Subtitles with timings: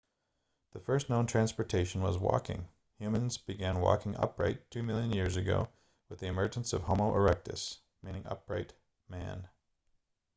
[0.71, 2.67] the first known transportation was walking
[2.97, 5.69] humans began walking upright two million years ago
[6.09, 8.73] with the emergence of homo erectus meaning upright
[9.07, 9.47] man